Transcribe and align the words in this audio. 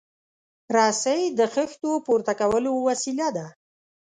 رسۍ 0.75 1.21
د 1.39 1.41
خښتو 1.53 1.91
پورته 2.05 2.33
کولو 2.39 2.71
وسیله 2.87 3.27
ده. 3.37 3.47